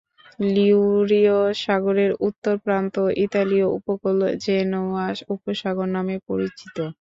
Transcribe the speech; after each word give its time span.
লিগুরীয় 0.49 1.33
সাগরের 1.61 2.11
উত্তর 2.27 2.55
প্রান্ত 2.65 2.95
ইতালির 3.25 3.65
উপকূলে 3.77 4.27
"জেনোয়া 4.43 5.05
উপসাগর" 5.33 5.87
নামে 5.95 6.15
পরিচিত। 6.27 6.75